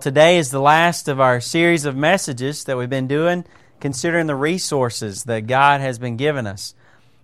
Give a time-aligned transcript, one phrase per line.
[0.00, 3.44] Today is the last of our series of messages that we've been doing,
[3.80, 6.76] considering the resources that God has been giving us.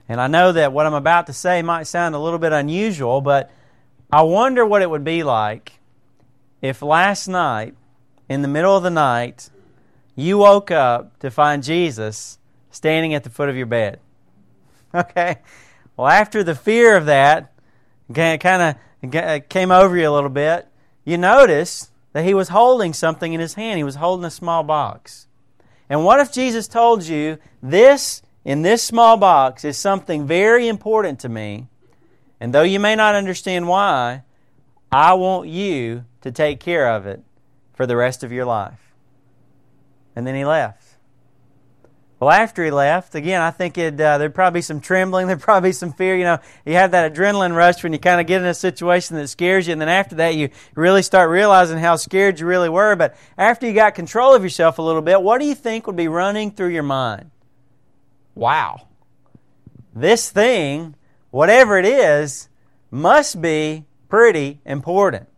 [0.08, 3.20] And I know that what I'm about to say might sound a little bit unusual,
[3.20, 3.52] but
[4.12, 5.74] I wonder what it would be like
[6.62, 7.76] if last night,
[8.28, 9.50] in the middle of the night,
[10.16, 12.40] you woke up to find Jesus
[12.72, 14.00] standing at the foot of your bed.
[14.92, 15.36] Okay?
[15.96, 17.52] Well, after the fear of that
[18.12, 20.66] kind of came over you a little bit,
[21.04, 23.76] you notice that he was holding something in his hand.
[23.76, 25.26] He was holding a small box.
[25.90, 31.18] And what if Jesus told you, this, in this small box, is something very important
[31.20, 31.66] to me,
[32.40, 34.22] and though you may not understand why,
[34.90, 37.22] I want you to take care of it
[37.74, 38.94] for the rest of your life?
[40.14, 40.83] And then he left.
[42.20, 45.40] Well, after he left, again, I think it, uh, there'd probably be some trembling, there'd
[45.40, 46.16] probably be some fear.
[46.16, 49.16] You know, you have that adrenaline rush when you kind of get in a situation
[49.16, 52.68] that scares you, and then after that, you really start realizing how scared you really
[52.68, 52.96] were.
[52.96, 55.96] But after you got control of yourself a little bit, what do you think would
[55.96, 57.30] be running through your mind?
[58.34, 58.88] Wow.
[59.94, 60.96] This thing,
[61.30, 62.48] whatever it is,
[62.90, 65.28] must be pretty important.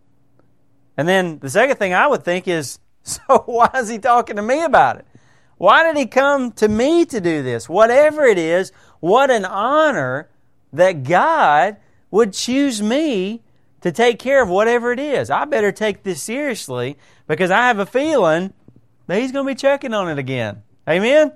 [0.97, 4.43] And then the second thing I would think is, so why is he talking to
[4.43, 5.07] me about it?
[5.59, 7.69] Why did he come to me to do this?
[7.69, 10.29] Whatever it is, what an honor
[10.73, 11.77] that God
[12.11, 13.43] would choose me
[13.81, 15.31] to take care of whatever it is.
[15.31, 18.53] I better take this seriously because I have a feeling
[19.07, 20.63] that he's going to be checking on it again.
[20.89, 21.33] Amen?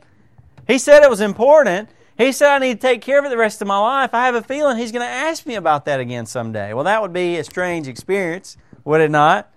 [0.66, 1.88] He said it was important.
[2.18, 4.12] He said I need to take care of it the rest of my life.
[4.12, 6.74] I have a feeling he's going to ask me about that again someday.
[6.74, 9.50] Well, that would be a strange experience, would it not?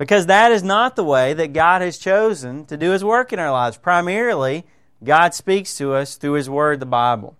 [0.00, 3.38] Because that is not the way that God has chosen to do His work in
[3.38, 3.76] our lives.
[3.76, 4.64] Primarily,
[5.04, 7.36] God speaks to us through His Word, the Bible.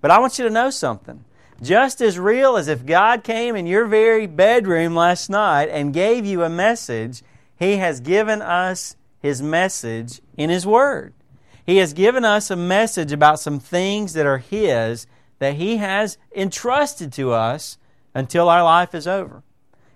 [0.00, 1.26] But I want you to know something.
[1.60, 6.24] Just as real as if God came in your very bedroom last night and gave
[6.24, 7.22] you a message,
[7.58, 11.12] He has given us His message in His Word.
[11.66, 15.06] He has given us a message about some things that are His
[15.38, 17.76] that He has entrusted to us
[18.14, 19.42] until our life is over.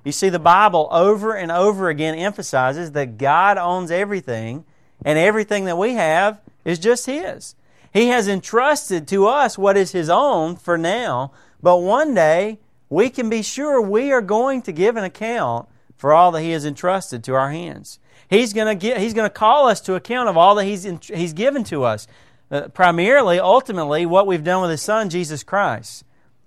[0.09, 4.65] You see, the Bible over and over again emphasizes that God owns everything,
[5.05, 7.55] and everything that we have is just His.
[7.93, 11.33] He has entrusted to us what is His own for now,
[11.63, 12.59] but one day
[12.89, 16.53] we can be sure we are going to give an account for all that He
[16.53, 17.99] has entrusted to our hands.
[18.31, 20.85] He's going to, get, he's going to call us to account of all that He's,
[21.03, 22.07] he's given to us.
[22.51, 26.03] Uh, primarily, ultimately, what we've done with His Son, Jesus Christ.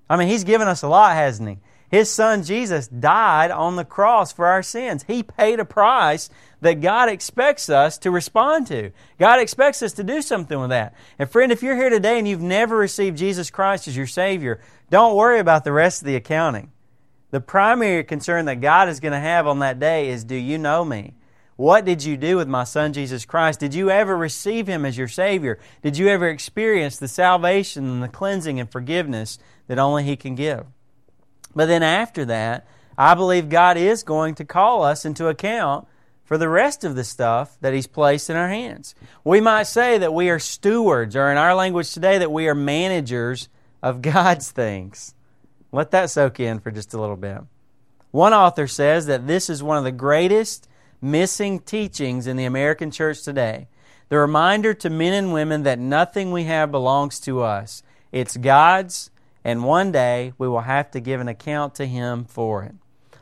[0.10, 1.58] I mean, He's given us a lot, hasn't He?
[1.92, 5.04] His son Jesus died on the cross for our sins.
[5.08, 6.30] He paid a price
[6.62, 8.92] that God expects us to respond to.
[9.20, 10.96] God expects us to do something with that.
[11.20, 14.62] And friend, if you're here today and you've never received Jesus Christ as your Savior,
[14.90, 16.72] don't worry about the rest of the accounting.
[17.32, 20.58] The primary concern that God is going to have on that day is do you
[20.58, 21.16] know me?
[21.58, 23.60] What did you do with my son Jesus Christ?
[23.60, 25.60] Did you ever receive him as your Savior?
[25.84, 30.36] Did you ever experience the salvation and the cleansing and forgiveness that only he can
[30.36, 30.66] give?
[31.56, 32.66] But then after that,
[32.98, 35.88] I believe God is going to call us into account
[36.24, 38.96] for the rest of the stuff that He's placed in our hands.
[39.24, 42.56] We might say that we are stewards, or in our language today, that we are
[42.56, 43.50] managers
[43.84, 45.14] of God's things.
[45.72, 47.40] Let that soak in for just a little bit.
[48.12, 50.68] One author says that this is one of the greatest
[51.02, 53.68] missing teachings in the American church today.
[54.10, 57.84] The reminder to men and women that nothing we have belongs to us.
[58.12, 59.11] It's God's,
[59.44, 62.76] and one day we will have to give an account to Him for it.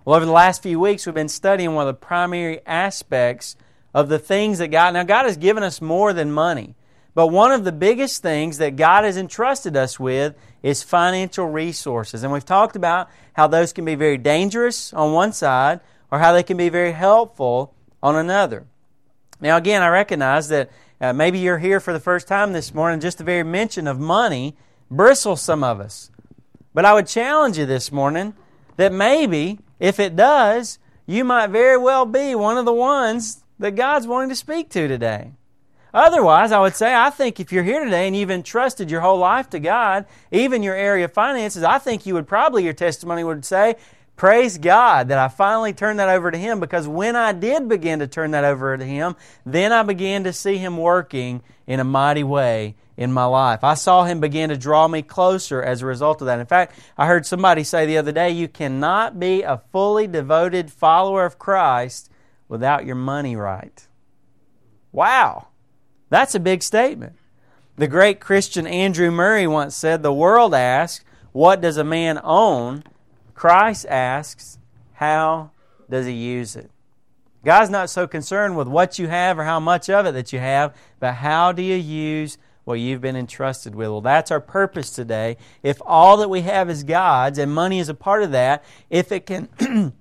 [0.05, 3.55] Well, over the last few weeks, we've been studying one of the primary aspects
[3.93, 6.75] of the things that God, now God has given us more than money,
[7.15, 12.23] but one of the biggest things that God has entrusted us with is financial resources.
[12.23, 15.79] And we've talked about how those can be very dangerous on one side
[16.11, 18.65] or how they can be very helpful on another.
[19.41, 20.69] Now, again, I recognize that
[21.01, 23.99] uh, maybe you're here for the first time this morning, just the very mention of
[23.99, 24.55] money
[24.89, 26.11] bristles some of us.
[26.73, 28.33] But I would challenge you this morning
[28.77, 33.75] that maybe, if it does, you might very well be one of the ones that
[33.75, 35.31] God's wanting to speak to today.
[35.93, 39.17] Otherwise, I would say, I think if you're here today and you've entrusted your whole
[39.17, 43.23] life to God, even your area of finances, I think you would probably, your testimony
[43.23, 43.75] would say,
[44.15, 47.99] Praise God that I finally turned that over to Him because when I did begin
[47.99, 49.15] to turn that over to Him,
[49.45, 53.63] then I began to see Him working in a mighty way in my life.
[53.63, 56.41] I saw Him begin to draw me closer as a result of that.
[56.41, 60.69] In fact, I heard somebody say the other day, you cannot be a fully devoted
[60.69, 62.11] follower of Christ
[62.49, 63.87] without your money right.
[64.91, 65.47] Wow,
[66.09, 67.15] that's a big statement.
[67.77, 72.83] The great Christian Andrew Murray once said, The world asks, What does a man own?
[73.33, 74.59] Christ asks,
[74.95, 75.51] How
[75.89, 76.69] does he use it?
[77.45, 80.39] God's not so concerned with what you have or how much of it that you
[80.39, 83.89] have, but how do you use what you've been entrusted with?
[83.89, 85.37] Well, that's our purpose today.
[85.63, 89.11] If all that we have is God's and money is a part of that, if
[89.11, 89.49] it can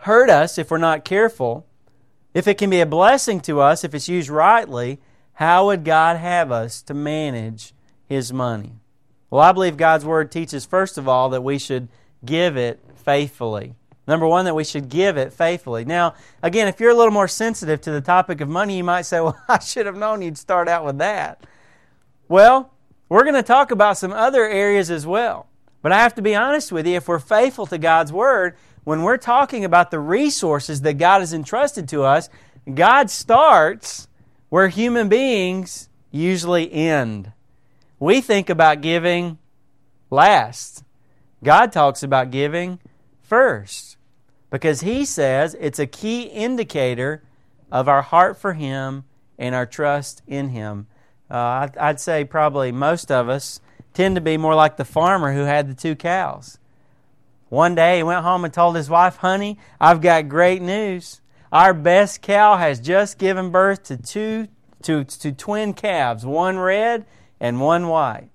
[0.00, 1.66] hurt us if we're not careful,
[2.34, 4.98] if it can be a blessing to us if it's used rightly,
[5.34, 7.72] how would God have us to manage
[8.06, 8.74] His money?
[9.30, 11.88] Well, I believe God's Word teaches, first of all, that we should
[12.24, 13.74] give it faithfully.
[14.06, 15.84] Number one, that we should give it faithfully.
[15.84, 19.02] Now, again, if you're a little more sensitive to the topic of money, you might
[19.02, 21.44] say, well, I should have known you'd start out with that.
[22.30, 22.72] Well,
[23.08, 25.48] we're going to talk about some other areas as well.
[25.82, 28.54] But I have to be honest with you, if we're faithful to God's Word,
[28.84, 32.28] when we're talking about the resources that God has entrusted to us,
[32.72, 34.06] God starts
[34.48, 37.32] where human beings usually end.
[37.98, 39.38] We think about giving
[40.08, 40.84] last.
[41.42, 42.78] God talks about giving
[43.22, 43.96] first
[44.50, 47.24] because He says it's a key indicator
[47.72, 49.02] of our heart for Him
[49.36, 50.86] and our trust in Him.
[51.30, 53.60] Uh, I'd say probably most of us
[53.94, 56.58] tend to be more like the farmer who had the two cows.
[57.48, 61.20] One day he went home and told his wife, Honey, I've got great news.
[61.52, 64.48] Our best cow has just given birth to two
[64.82, 67.04] to, to twin calves, one red
[67.38, 68.30] and one white.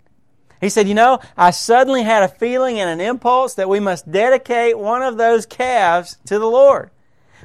[0.61, 4.11] He said, You know, I suddenly had a feeling and an impulse that we must
[4.11, 6.91] dedicate one of those calves to the Lord.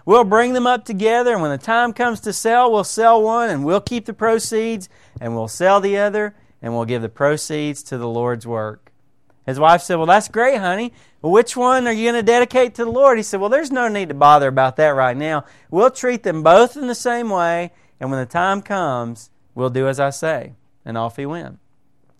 [0.04, 3.50] We'll bring them up together, and when the time comes to sell, we'll sell one
[3.50, 4.88] and we'll keep the proceeds,
[5.20, 8.92] and we'll sell the other, and we'll give the proceeds to the Lord's work.
[9.46, 10.92] His wife said, Well, that's great, honey.
[11.22, 13.18] Which one are you going to dedicate to the Lord?
[13.18, 15.44] He said, Well, there's no need to bother about that right now.
[15.70, 19.88] We'll treat them both in the same way, and when the time comes, we'll do
[19.88, 20.54] as I say.
[20.84, 21.58] And off he went.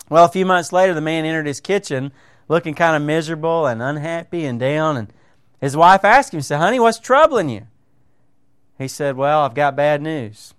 [0.09, 2.13] Well, a few months later, the man entered his kitchen
[2.49, 4.97] looking kind of miserable and unhappy and down.
[4.97, 5.13] And
[5.61, 7.67] his wife asked him, said, Honey, what's troubling you?
[8.79, 10.55] He said, Well, I've got bad news.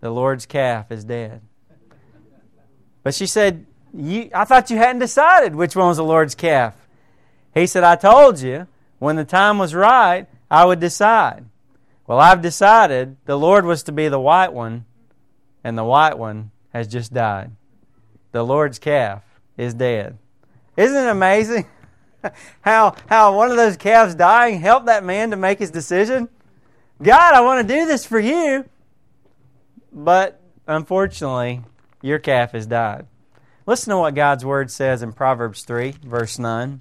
[0.00, 1.42] The Lord's calf is dead.
[3.02, 6.74] But she said, I thought you hadn't decided which one was the Lord's calf.
[7.52, 8.66] He said, I told you
[8.98, 11.44] when the time was right, I would decide.
[12.06, 14.84] Well, I've decided the Lord was to be the white one,
[15.62, 17.52] and the white one has just died
[18.32, 19.22] the Lord's calf
[19.56, 20.16] is dead.
[20.76, 21.66] Isn't it amazing
[22.60, 26.28] how, how one of those calves dying helped that man to make his decision?
[27.02, 28.64] God, I want to do this for you.
[29.92, 31.62] But unfortunately,
[32.02, 33.06] your calf has died.
[33.66, 36.80] Listen to what God's word says in Proverbs 3, verse 9.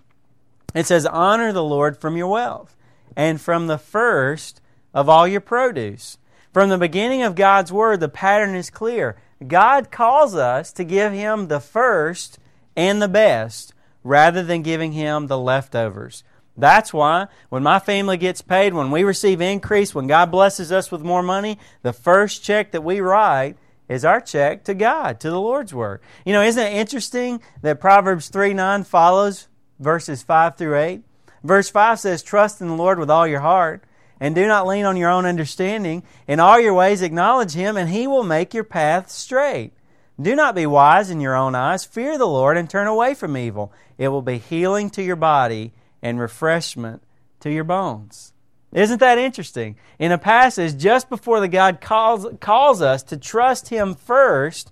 [0.76, 2.76] It says, Honor the Lord from your wealth
[3.16, 4.62] and from the first
[4.94, 6.18] of all your produce.
[6.54, 9.18] From the beginning of God's word, the pattern is clear.
[9.46, 12.40] God calls us to give Him the first
[12.76, 16.24] and the best rather than giving Him the leftovers.
[16.58, 20.92] That's why when my family gets paid, when we receive increase, when God blesses us
[20.92, 23.56] with more money, the first check that we write
[23.88, 26.04] is our check to God, to the Lord's work.
[26.26, 29.48] You know, isn't it interesting that Proverbs 3 9 follows
[29.80, 31.04] verses 5 through 8?
[31.44, 33.84] Verse 5 says, Trust in the Lord with all your heart
[34.20, 36.04] and do not lean on your own understanding.
[36.28, 39.72] In all your ways acknowledge him, and he will make your path straight.
[40.22, 41.86] Do not be wise in your own eyes.
[41.86, 43.72] Fear the Lord and turn away from evil.
[43.98, 47.02] It will be healing to your body and refreshment
[47.40, 48.34] to your bones.
[48.72, 49.78] Isn't that interesting?
[49.98, 54.72] In a passage just before the God calls, calls us to trust Him first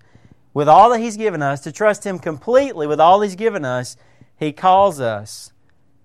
[0.54, 3.96] with all that He's given us, to trust Him completely with all He's given us,
[4.36, 5.54] He calls us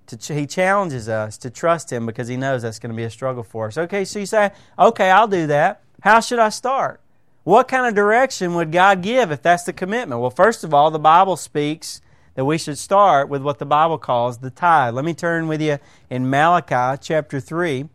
[0.07, 3.11] to, he challenges us to trust Him because He knows that's going to be a
[3.11, 3.77] struggle for us.
[3.77, 5.83] Okay, so you say, okay, I'll do that.
[6.01, 7.02] How should I start?
[7.45, 10.21] What kind of direction would God give if that's the commitment?
[10.21, 12.01] Well, first of all, the Bible speaks
[12.35, 14.95] that we should start with what the Bible calls the tithe.
[14.95, 17.89] Let me turn with you in Malachi chapter 3.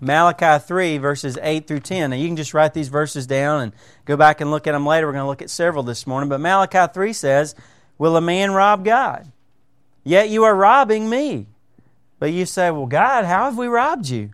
[0.00, 2.10] Malachi 3, verses 8 through 10.
[2.10, 3.72] Now, you can just write these verses down and
[4.06, 5.06] go back and look at them later.
[5.06, 6.30] We're going to look at several this morning.
[6.30, 7.54] But Malachi 3 says,
[7.98, 9.30] Will a man rob God?
[10.02, 11.48] Yet you are robbing me.
[12.18, 14.30] But you say, Well, God, how have we robbed you?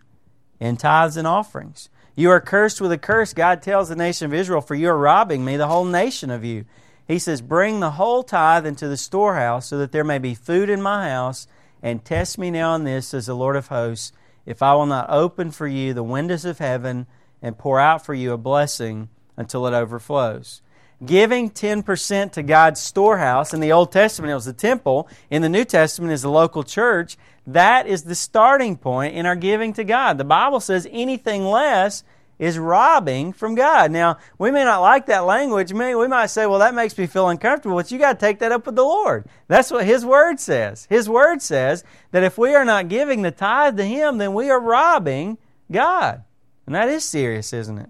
[0.59, 1.89] In tithes and offerings.
[2.17, 4.97] You are cursed with a curse, God tells the nation of Israel, for you are
[4.97, 6.65] robbing me, the whole nation of you.
[7.07, 10.67] He says, Bring the whole tithe into the storehouse, so that there may be food
[10.67, 11.45] in my house,
[11.83, 14.13] and test me now on this, says the Lord of hosts,
[14.47, 17.05] if I will not open for you the windows of heaven
[17.39, 20.63] and pour out for you a blessing until it overflows
[21.05, 23.53] giving 10% to God's storehouse.
[23.53, 25.07] In the Old Testament, it was the temple.
[25.29, 27.17] In the New Testament, is the local church.
[27.47, 30.17] That is the starting point in our giving to God.
[30.17, 32.03] The Bible says anything less
[32.37, 33.89] is robbing from God.
[33.89, 35.71] Now, we may not like that language.
[35.73, 38.51] We might say, well, that makes me feel uncomfortable, but you got to take that
[38.51, 39.25] up with the Lord.
[39.47, 40.85] That's what His Word says.
[40.89, 44.51] His Word says that if we are not giving the tithe to Him, then we
[44.51, 45.39] are robbing
[45.71, 46.23] God.
[46.65, 47.89] And that is serious, isn't it?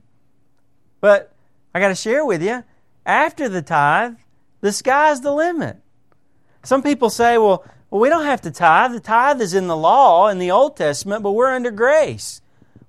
[1.02, 1.34] But
[1.74, 2.64] I got to share with you,
[3.06, 4.16] after the tithe,
[4.62, 5.78] the sky's the limit.
[6.64, 8.94] Some people say, well, well, we don't have to tithe.
[8.94, 12.42] The tithe is in the law in the Old Testament, but we're under grace.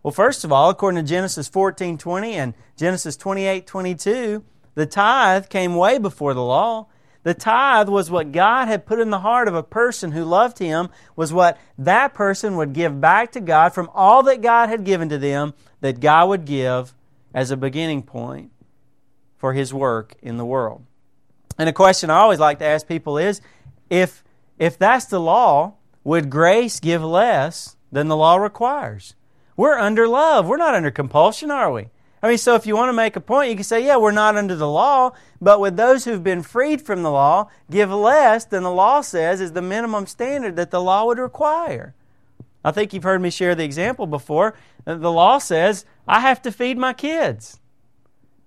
[0.02, 4.42] Well, first of all, according to Genesis 14:20 and Genesis 28:22,
[4.74, 6.86] the tithe came way before the law.
[7.24, 10.58] The tithe was what God had put in the heart of a person who loved
[10.58, 14.84] him, was what that person would give back to God from all that God had
[14.84, 16.94] given to them, that God would give
[17.34, 18.50] as a beginning point
[19.36, 20.84] for his work in the world.
[21.58, 23.40] And a question I always like to ask people is
[23.90, 24.22] if
[24.58, 25.74] if that's the law,
[26.04, 29.14] would grace give less than the law requires?
[29.56, 30.46] We're under love.
[30.46, 31.88] We're not under compulsion, are we?
[32.22, 34.10] I mean, so if you want to make a point, you can say, yeah, we're
[34.10, 38.44] not under the law, but with those who've been freed from the law, give less
[38.44, 41.94] than the law says is the minimum standard that the law would require.
[42.64, 44.54] I think you've heard me share the example before.
[44.86, 47.60] Uh, the law says I have to feed my kids.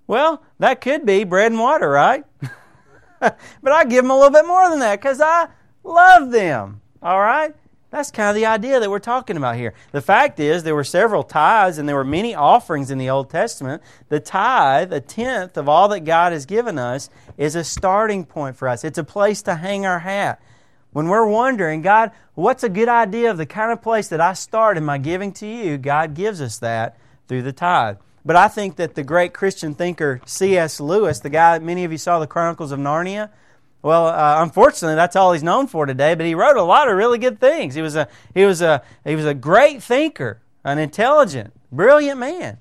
[0.06, 2.25] Well, that could be bread and water, right?
[3.20, 3.38] but
[3.72, 5.48] I give them a little bit more than that because I
[5.84, 6.82] love them.
[7.02, 7.54] All right?
[7.92, 9.74] That's kind of the idea that we're talking about here.
[9.92, 13.30] The fact is, there were several tithes and there were many offerings in the Old
[13.30, 13.84] Testament.
[14.08, 18.56] The tithe, a tenth of all that God has given us, is a starting point
[18.56, 18.86] for us.
[18.86, 20.42] It's a place to hang our hat.
[20.94, 24.34] When we're wondering, God, what's a good idea of the kind of place that I
[24.34, 25.78] start in my giving to you?
[25.78, 26.98] God gives us that
[27.28, 27.98] through the tithe.
[28.24, 30.80] But I think that the great Christian thinker C.S.
[30.80, 33.32] Lewis, the guy that many of you saw the Chronicles of Narnia,
[33.82, 36.16] well, uh, unfortunately, that's all he's known for today.
[36.16, 37.74] But he wrote a lot of really good things.
[37.76, 42.60] He was a he was a he was a great thinker, an intelligent, brilliant man.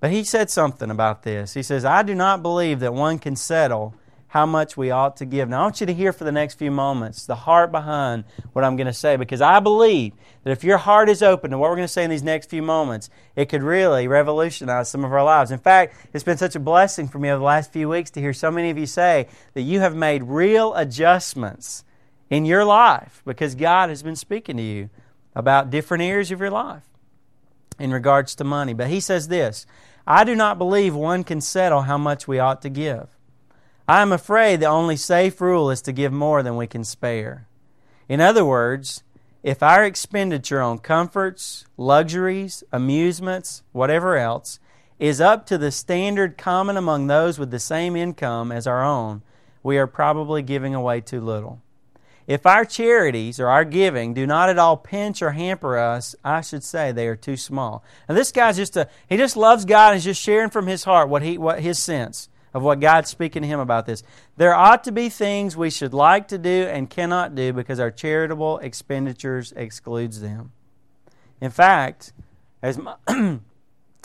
[0.00, 1.54] But he said something about this.
[1.54, 3.94] He says, "I do not believe that one can settle
[4.32, 5.50] how much we ought to give.
[5.50, 8.24] Now, I want you to hear for the next few moments the heart behind
[8.54, 11.58] what I'm going to say because I believe that if your heart is open to
[11.58, 15.04] what we're going to say in these next few moments, it could really revolutionize some
[15.04, 15.50] of our lives.
[15.50, 18.20] In fact, it's been such a blessing for me over the last few weeks to
[18.20, 21.84] hear so many of you say that you have made real adjustments
[22.30, 24.88] in your life because God has been speaking to you
[25.34, 26.84] about different areas of your life
[27.78, 28.72] in regards to money.
[28.72, 29.66] But he says this
[30.06, 33.08] I do not believe one can settle how much we ought to give.
[33.88, 37.48] I am afraid the only safe rule is to give more than we can spare.
[38.08, 39.02] In other words,
[39.42, 44.60] if our expenditure on comforts, luxuries, amusements, whatever else,
[45.00, 49.22] is up to the standard common among those with the same income as our own,
[49.64, 51.60] we are probably giving away too little.
[52.28, 56.40] If our charities or our giving do not at all pinch or hamper us, I
[56.40, 57.82] should say they are too small.
[58.06, 60.84] And this guy's just a he just loves God and is just sharing from his
[60.84, 64.02] heart what he what his sense of what God's speaking to him about this.
[64.36, 67.90] There ought to be things we should like to do and cannot do because our
[67.90, 70.52] charitable expenditures excludes them.
[71.40, 72.12] In fact,
[72.62, 72.94] as, my,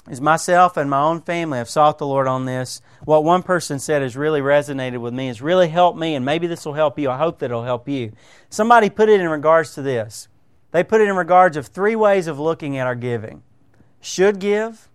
[0.10, 3.80] as myself and my own family have sought the Lord on this, what one person
[3.80, 6.98] said has really resonated with me, has really helped me, and maybe this will help
[6.98, 7.10] you.
[7.10, 8.14] I hope that it'll help you.
[8.50, 10.28] Somebody put it in regards to this.
[10.72, 13.44] They put it in regards of three ways of looking at our giving
[14.00, 14.90] should give,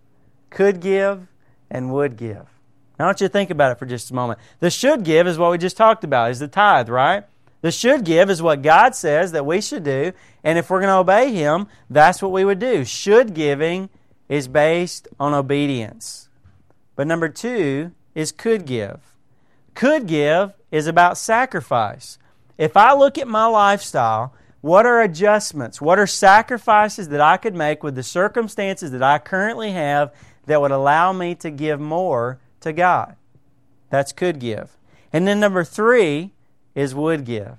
[0.49, 1.27] could give,
[1.69, 2.52] and would give.
[2.97, 4.39] Now, I want you to think about it for just a moment.
[4.59, 7.23] The should give is what we just talked about, is the tithe, right?
[7.61, 10.11] The should give is what God says that we should do,
[10.43, 12.83] and if we're going to obey Him, that's what we would do.
[12.83, 13.89] Should giving
[14.27, 16.27] is based on obedience.
[16.95, 18.99] But number two is could give.
[19.75, 22.19] Could give is about sacrifice.
[22.57, 25.81] If I look at my lifestyle, what are adjustments?
[25.81, 30.13] What are sacrifices that I could make with the circumstances that I currently have
[30.45, 33.15] that would allow me to give more to God.
[33.89, 34.77] That's could give.
[35.11, 36.33] And then number three
[36.75, 37.57] is would give.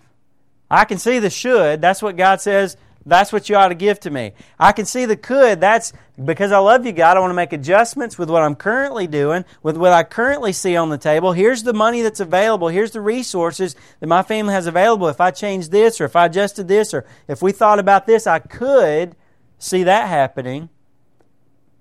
[0.70, 1.80] I can see the should.
[1.80, 2.76] That's what God says.
[3.06, 4.32] That's what you ought to give to me.
[4.58, 5.60] I can see the could.
[5.60, 5.92] That's
[6.22, 7.16] because I love you, God.
[7.16, 10.74] I want to make adjustments with what I'm currently doing, with what I currently see
[10.74, 11.32] on the table.
[11.32, 12.68] Here's the money that's available.
[12.68, 15.08] Here's the resources that my family has available.
[15.08, 18.26] If I change this, or if I adjusted this, or if we thought about this,
[18.26, 19.16] I could
[19.58, 20.70] see that happening.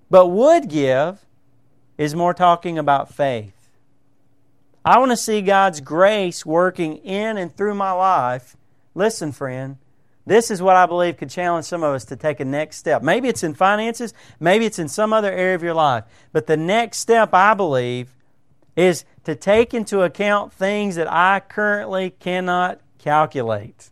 [0.10, 1.26] But would give
[1.98, 3.54] is more talking about faith.
[4.86, 8.58] I want to see God's grace working in and through my life.
[8.96, 9.78] Listen, friend,
[10.26, 13.02] this is what I believe could challenge some of us to take a next step.
[13.02, 16.06] Maybe it's in finances, maybe it's in some other area of your life.
[16.32, 18.16] But the next step, I believe,
[18.76, 23.92] is to take into account things that I currently cannot calculate.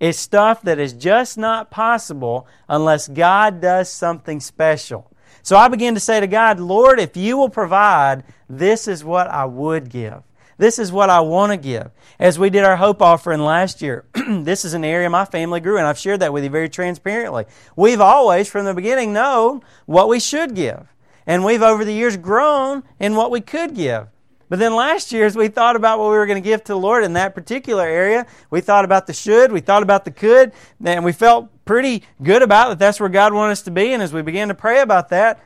[0.00, 5.10] It's stuff that is just not possible unless God does something special.
[5.42, 9.28] So I began to say to God, Lord, if you will provide, this is what
[9.28, 10.22] I would give.
[10.58, 11.90] This is what I want to give.
[12.18, 15.78] As we did our hope offering last year, this is an area my family grew,
[15.78, 17.44] and I've shared that with you very transparently.
[17.76, 20.88] We've always, from the beginning, known what we should give.
[21.26, 24.08] And we've over the years grown in what we could give.
[24.48, 26.72] But then last year, as we thought about what we were going to give to
[26.72, 30.10] the Lord in that particular area, we thought about the should, we thought about the
[30.10, 30.52] could,
[30.82, 33.92] and we felt pretty good about that that's where God wanted us to be.
[33.92, 35.38] And as we began to pray about that,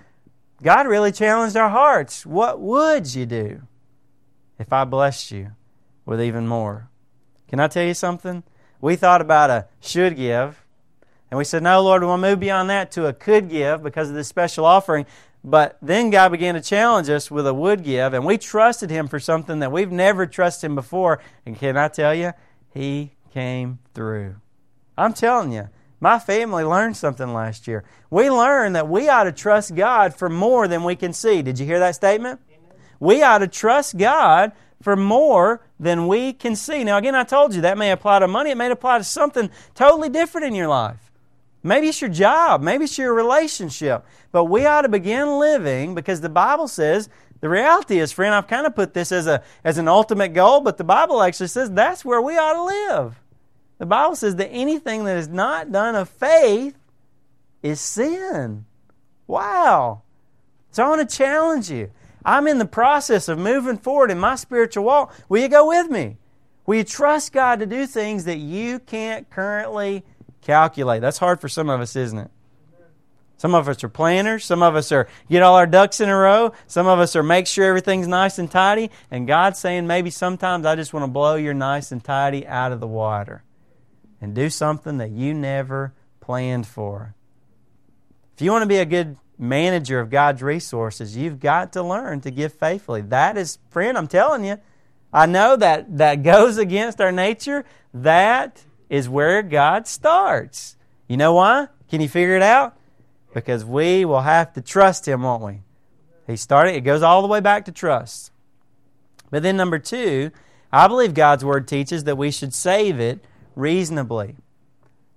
[0.63, 2.25] God really challenged our hearts.
[2.25, 3.63] What would you do
[4.57, 5.51] if I blessed you
[6.07, 6.89] with even more?
[7.49, 8.45] Can I tell you something?
[8.81, 10.65] We thought about a should give,
[11.29, 13.83] and we said, No, Lord, we want to move beyond that to a could give
[13.83, 15.07] because of this special offering.
[15.43, 19.09] But then God began to challenge us with a would give, and we trusted Him
[19.09, 21.21] for something that we've never trusted Him before.
[21.45, 22.33] And can I tell you,
[22.73, 24.37] He came through.
[24.97, 25.69] I'm telling you,
[26.03, 27.85] my family learned something last year.
[28.11, 31.43] We learned that we ought to trust God for more than we can see.
[31.43, 32.41] Did you hear that statement?
[32.51, 32.81] Amen.
[32.99, 34.51] We ought to trust God
[34.83, 36.83] for more than we can see.
[36.83, 39.49] Now, again, I told you that may apply to money, it may apply to something
[39.77, 41.13] totally different in your life.
[41.63, 42.63] Maybe it's your job.
[42.63, 44.05] Maybe it's your relationship.
[44.33, 47.09] But we ought to begin living because the Bible says
[47.41, 50.63] the reality is, friend, I've kind of put this as, a, as an ultimate goal,
[50.63, 53.22] but the Bible actually says that's where we ought to live.
[53.79, 56.77] The Bible says that anything that is not done of faith
[57.63, 58.65] is sin.
[59.27, 60.03] Wow.
[60.71, 61.91] So I want to challenge you.
[62.25, 65.15] I'm in the process of moving forward in my spiritual walk.
[65.29, 66.19] Will you go with me?
[66.65, 70.05] Will you trust God to do things that you can't currently
[70.43, 71.01] calculate.
[71.01, 72.31] That's hard for some of us, isn't it?
[73.39, 74.45] Some of us are planners.
[74.45, 76.53] Some of us are get all our ducks in a row.
[76.69, 78.91] Some of us are make sure everything's nice and tidy.
[79.11, 82.71] And God's saying maybe sometimes I just want to blow your nice and tidy out
[82.71, 83.43] of the water
[84.23, 87.15] and do something that you never planned for.
[88.35, 92.21] If you want to be a good manager of God's resources, you've got to learn
[92.21, 93.03] to give faithfully.
[93.03, 94.59] That is, friend, I'm telling you,
[95.13, 97.65] I know that that goes against our nature.
[97.93, 100.77] That is where God starts.
[101.09, 101.67] You know why?
[101.91, 102.77] Can you figure it out?
[103.35, 105.61] Because we will have to trust Him, won't we?
[106.29, 108.31] He started, it goes all the way back to trust.
[109.31, 110.31] But then, number two,
[110.71, 114.37] I believe God's Word teaches that we should save it reasonably.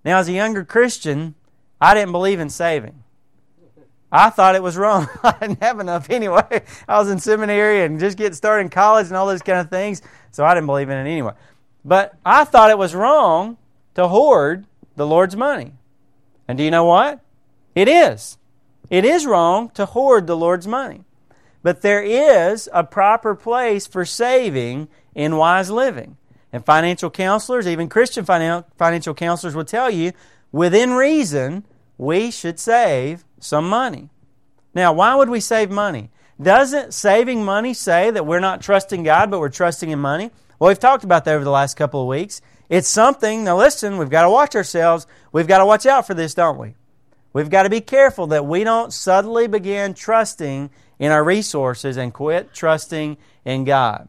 [0.04, 1.36] Now, as a younger Christian,
[1.82, 3.04] I didn't believe in saving.
[4.12, 5.10] I thought it was wrong.
[5.24, 6.63] I didn't have enough anyway.
[6.88, 9.69] I was in seminary and just getting started in college and all those kind of
[9.69, 11.34] things, so I didn't believe in it anyway.
[11.84, 13.58] But I thought it was wrong
[13.95, 15.74] to hoard the Lord's money.
[16.48, 17.19] And do you know what?
[17.74, 18.38] It is.
[18.89, 21.04] It is wrong to hoard the Lord's money.
[21.63, 26.17] But there is a proper place for saving in wise living.
[26.56, 30.13] And financial counselors, even Christian financial counselors, will tell you
[30.54, 31.65] within reason,
[31.98, 34.08] we should save some money.
[34.74, 36.12] Now, why would we save money?
[36.41, 40.32] Doesn't saving money say that we're not trusting God, but we're trusting in money?
[40.58, 42.39] Well, we've talked about that over the last couple of weeks.
[42.70, 45.08] It's something, now listen, we've got to watch ourselves.
[45.34, 46.76] We've got to watch out for this, don't we?
[47.34, 52.13] We've got to be careful that we don't suddenly begin trusting in our resources and
[52.13, 54.08] quit trusting in God.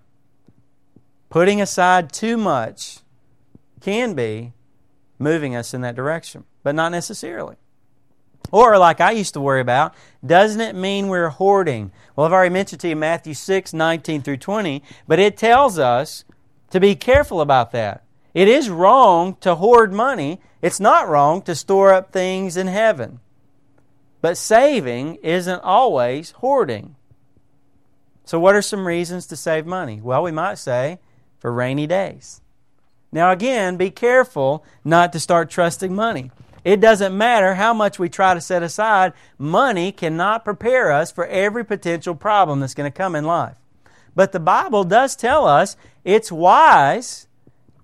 [1.29, 3.01] Putting aside too much
[3.81, 4.53] can be
[5.19, 7.57] moving us in that direction, but not necessarily.
[8.53, 11.91] Or, like I used to worry about, doesn't it mean we're hoarding?
[12.15, 16.25] Well, I've already mentioned to you Matthew 6, 19 through 20, but it tells us
[16.71, 18.05] to be careful about that.
[18.35, 20.41] It is wrong to hoard money.
[20.63, 23.21] It's not wrong to store up things in heaven.
[24.21, 26.97] But saving isn't always hoarding.
[28.25, 30.01] So, what are some reasons to save money?
[30.03, 30.99] Well, we might say
[31.47, 32.41] for rainy days.
[33.13, 36.33] Now, again, be careful not to start trusting money.
[36.65, 41.25] It doesn't matter how much we try to set aside, money cannot prepare us for
[41.27, 43.55] every potential problem that's going to come in life.
[44.17, 47.29] But the Bible does tell us it's wise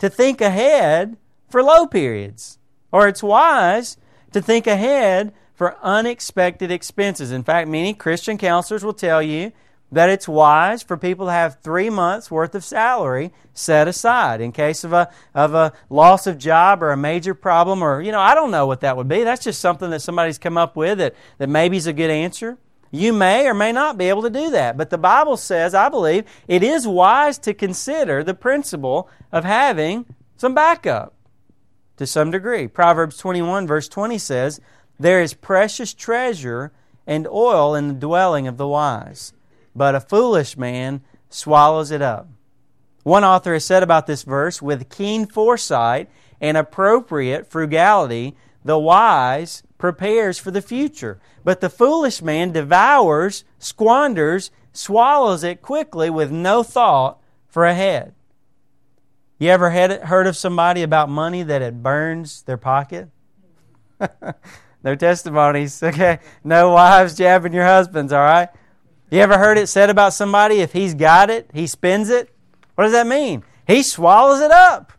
[0.01, 1.17] to think ahead
[1.49, 2.59] for low periods,
[2.91, 3.97] or it's wise
[4.33, 7.31] to think ahead for unexpected expenses.
[7.31, 9.53] In fact, many Christian counselors will tell you
[9.93, 14.51] that it's wise for people to have three months worth of salary set aside in
[14.51, 18.21] case of a, of a loss of job or a major problem or, you know,
[18.21, 19.23] I don't know what that would be.
[19.23, 22.57] That's just something that somebody's come up with that, that maybe is a good answer.
[22.91, 24.77] You may or may not be able to do that.
[24.77, 30.07] But the Bible says, I believe, it is wise to consider the principle of having
[30.37, 31.15] some backup
[31.97, 32.67] to some degree.
[32.67, 34.61] Proverbs 21, verse 20 says,
[34.99, 36.73] There is precious treasure
[37.07, 39.33] and oil in the dwelling of the wise,
[39.75, 42.29] but a foolish man swallows it up.
[43.03, 46.09] One author has said about this verse, with keen foresight
[46.41, 51.21] and appropriate frugality, the wise prepares for the future.
[51.45, 58.15] But the foolish man devours, squanders, swallows it quickly with no thought for a head.
[59.39, 63.09] You ever heard of somebody about money that it burns their pocket?
[64.85, 66.21] no testimonies, okay?
[66.45, 68.49] No wives jabbing your husbands, all right?
[69.13, 72.35] You ever heard it said about somebody if he's got it, he spends it?
[72.77, 73.45] What does that mean?
[73.67, 74.95] He swallows it up.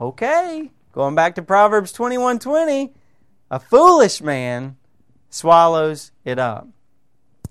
[0.00, 0.72] Okay.
[0.90, 2.90] Going back to Proverbs 21:20,
[3.52, 4.76] a foolish man
[5.30, 6.66] swallows it up.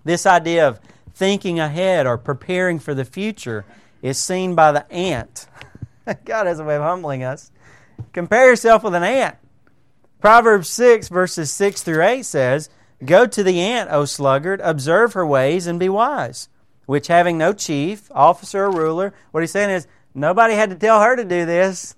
[0.04, 0.82] This idea of
[1.14, 3.64] thinking ahead or preparing for the future
[4.02, 5.48] is seen by the ant.
[6.26, 7.50] God has a way of humbling us.
[8.12, 9.38] Compare yourself with an ant.
[10.20, 12.70] Proverbs 6, verses 6 through 8 says,
[13.06, 16.50] Go to the ant, O sluggard, observe her ways and be wise,
[16.86, 21.02] which having no chief, officer, or ruler, what he's saying is, nobody had to tell
[21.02, 21.96] her to do this.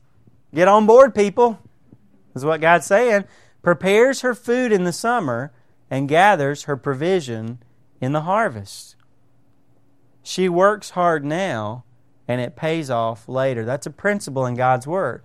[0.54, 1.60] Get on board, people,
[2.34, 3.26] is what God's saying.
[3.62, 5.52] Prepares her food in the summer
[5.89, 7.60] and gathers her provision
[8.00, 8.96] in the harvest.
[10.24, 11.84] She works hard now
[12.28, 13.65] and it pays off later.
[13.65, 15.24] That's a principle in God's Word.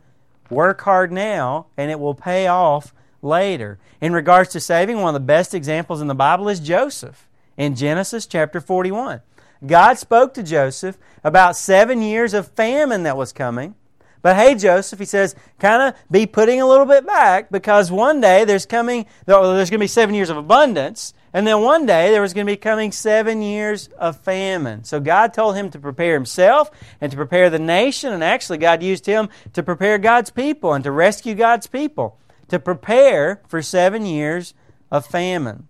[0.50, 3.78] Work hard now and it will pay off later.
[4.00, 7.74] In regards to saving, one of the best examples in the Bible is Joseph in
[7.74, 9.20] Genesis chapter 41.
[9.66, 13.74] God spoke to Joseph about seven years of famine that was coming.
[14.22, 18.20] But hey, Joseph, he says, kind of be putting a little bit back because one
[18.20, 22.10] day there's coming, there's going to be seven years of abundance, and then one day
[22.10, 24.84] there was going to be coming seven years of famine.
[24.84, 28.82] So God told him to prepare himself and to prepare the nation, and actually God
[28.82, 32.18] used him to prepare God's people and to rescue God's people,
[32.50, 34.54] to prepare for seven years
[34.90, 35.68] of famine.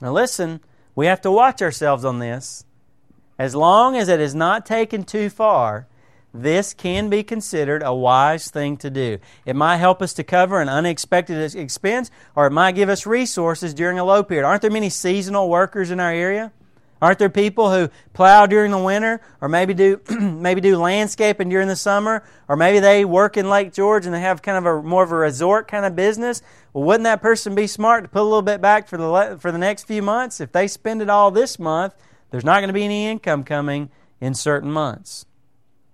[0.00, 0.60] Now listen,
[0.94, 2.64] we have to watch ourselves on this.
[3.38, 5.86] As long as it is not taken too far,
[6.34, 9.18] this can be considered a wise thing to do.
[9.46, 13.74] It might help us to cover an unexpected expense, or it might give us resources
[13.74, 14.46] during a low period.
[14.46, 16.52] Aren't there many seasonal workers in our area?
[17.00, 21.68] Aren't there people who plow during the winter, or maybe do maybe do landscaping during
[21.68, 24.82] the summer, or maybe they work in Lake George and they have kind of a
[24.82, 26.42] more of a resort kind of business?
[26.72, 29.52] Well, wouldn't that person be smart to put a little bit back for the for
[29.52, 30.40] the next few months?
[30.40, 31.94] If they spend it all this month,
[32.30, 35.24] there's not going to be any income coming in certain months.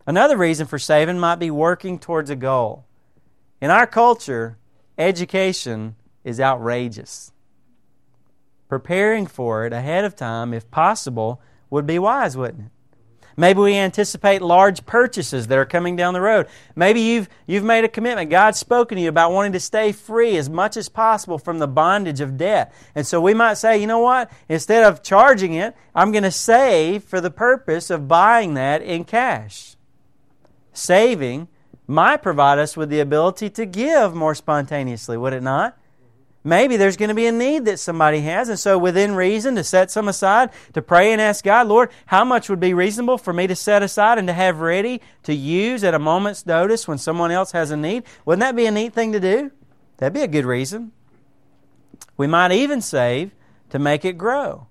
[0.07, 2.85] Another reason for saving might be working towards a goal.
[3.61, 4.59] In our culture,
[4.99, 7.33] education is outrageous.
[8.69, 12.71] Preparing for it ahead of time, if possible, would be wise, wouldn't it?
[13.37, 16.47] Maybe we anticipate large purchases that are coming down the road.
[16.77, 18.31] Maybe you've, you've made a commitment.
[18.31, 21.67] God's spoken to you about wanting to stay free as much as possible from the
[21.67, 22.73] bondage of debt.
[22.95, 24.31] And so we might say, you know what?
[24.49, 29.03] Instead of charging it, I'm going to save for the purpose of buying that in
[29.03, 29.75] cash
[30.75, 31.49] saving
[31.87, 35.79] might provide us with the ability to give more spontaneously, would it not?
[36.47, 39.65] Maybe there's going to be a need that somebody has, and so within reason to
[39.65, 43.33] set some aside, to pray and ask God, Lord, how much would be reasonable for
[43.33, 46.99] me to set aside and to have ready to use at a moment's notice when
[46.99, 48.05] someone else has a need?
[48.27, 49.51] Wouldn't that be a neat thing to do?
[49.97, 50.93] That'd be a good reason.
[52.17, 53.35] We might even save
[53.71, 54.67] to make it grow.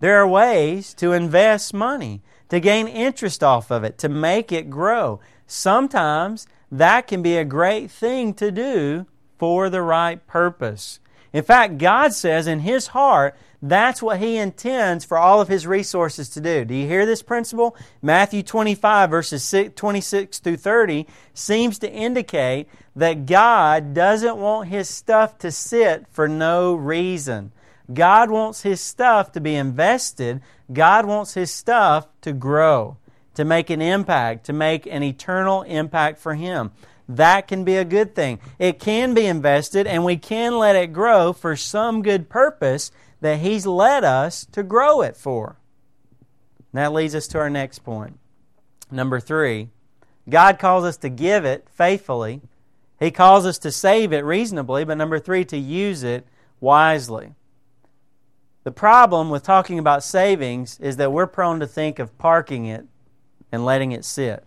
[0.00, 4.68] There are ways to invest money, to gain interest off of it, to make it
[4.68, 9.06] grow sometimes that can be a great thing to do
[9.38, 10.98] for the right purpose.
[11.32, 15.66] In fact, God says in His heart, that's what He intends for all of His
[15.66, 16.64] resources to do.
[16.64, 17.76] Do you hear this principle?
[18.02, 25.38] Matthew 25, verses 26 through 30, seems to indicate that God doesn't want His stuff
[25.38, 27.52] to sit for no reason.
[27.92, 30.40] God wants His stuff to be invested,
[30.72, 32.96] God wants His stuff to grow
[33.34, 36.70] to make an impact, to make an eternal impact for Him.
[37.08, 38.38] That can be a good thing.
[38.58, 43.40] It can be invested and we can let it grow for some good purpose that
[43.40, 45.56] He's led us to grow it for.
[46.72, 48.18] that leads us to our next point.
[48.90, 49.68] Number three,
[50.28, 52.40] God calls us to give it faithfully.
[52.98, 56.26] He calls us to save it reasonably, but number three, to use it
[56.60, 57.34] wisely.
[58.64, 62.86] The problem with talking about savings is that we're prone to think of parking it
[63.50, 64.44] and letting it sit.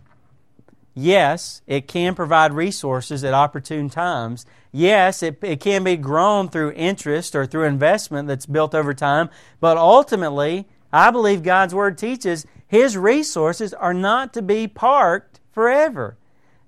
[0.97, 4.45] Yes, it can provide resources at opportune times.
[4.71, 9.29] Yes, it, it can be grown through interest or through investment that's built over time.
[9.59, 16.15] But ultimately, I believe God's Word teaches His resources are not to be parked forever.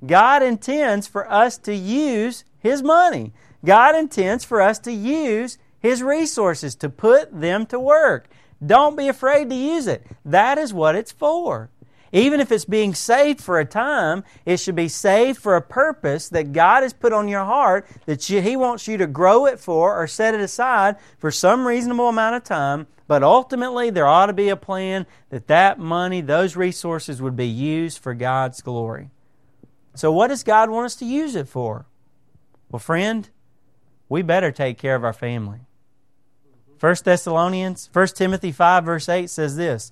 [0.06, 3.32] God intends for us to use His money.
[3.64, 8.28] God intends for us to use His resources, to put them to work.
[8.66, 10.06] Don't be afraid to use it.
[10.26, 11.70] That is what it's for.
[12.12, 16.30] Even if it's being saved for a time, it should be saved for a purpose
[16.30, 19.60] that God has put on your heart that you, He wants you to grow it
[19.60, 24.26] for or set it aside for some reasonable amount of time But ultimately, there ought
[24.26, 29.10] to be a plan that that money, those resources would be used for God's glory.
[29.96, 31.86] So, what does God want us to use it for?
[32.70, 33.30] Well, friend,
[34.10, 35.62] we better take care of our family.
[36.80, 39.92] 1 Thessalonians, 1 Timothy 5, verse 8 says this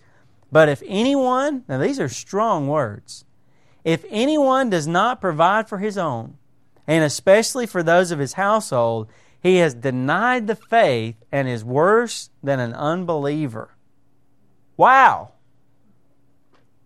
[0.51, 3.25] But if anyone, now these are strong words,
[3.83, 6.37] if anyone does not provide for his own,
[6.87, 9.09] and especially for those of his household,
[9.41, 13.75] he has denied the faith and is worse than an unbeliever.
[14.77, 15.33] Wow!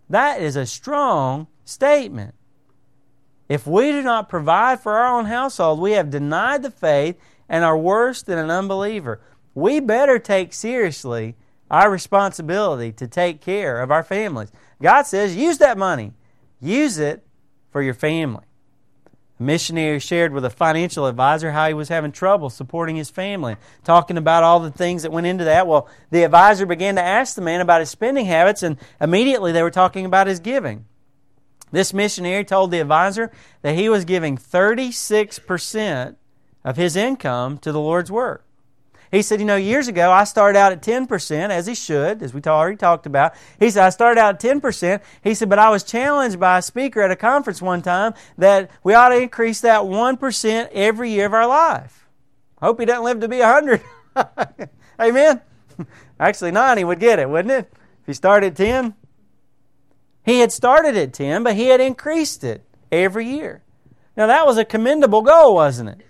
[0.09, 2.35] That is a strong statement.
[3.47, 7.17] If we do not provide for our own household, we have denied the faith
[7.47, 9.21] and are worse than an unbeliever.
[9.55, 11.35] We better take seriously
[11.69, 14.51] our responsibility to take care of our families.
[14.81, 16.13] God says, use that money,
[16.59, 17.25] use it
[17.71, 18.43] for your family.
[19.39, 23.55] A missionary shared with a financial advisor how he was having trouble supporting his family,
[23.83, 25.67] talking about all the things that went into that.
[25.67, 29.63] Well, the advisor began to ask the man about his spending habits, and immediately they
[29.63, 30.85] were talking about his giving.
[31.71, 36.15] This missionary told the advisor that he was giving 36%
[36.65, 38.45] of his income to the Lord's work.
[39.11, 42.33] He said, You know, years ago, I started out at 10%, as he should, as
[42.33, 43.33] we already talked about.
[43.59, 45.01] He said, I started out at 10%.
[45.23, 48.69] He said, But I was challenged by a speaker at a conference one time that
[48.83, 52.07] we ought to increase that 1% every year of our life.
[52.61, 53.81] Hope he doesn't live to be 100.
[54.99, 55.41] Amen?
[56.19, 57.71] Actually, 90 would get it, wouldn't it?
[58.01, 58.93] If he started at 10.
[60.25, 63.63] He had started at 10, but he had increased it every year.
[64.15, 66.01] Now, that was a commendable goal, wasn't it?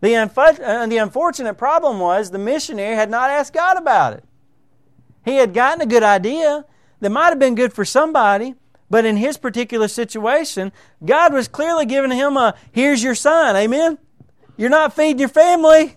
[0.00, 4.24] The, unf- uh, the unfortunate problem was the missionary had not asked God about it.
[5.24, 6.64] He had gotten a good idea
[7.00, 8.54] that might have been good for somebody,
[8.88, 10.72] but in his particular situation,
[11.04, 13.56] God was clearly giving him a here's your son.
[13.56, 13.98] Amen?
[14.56, 15.96] You're not feeding your family.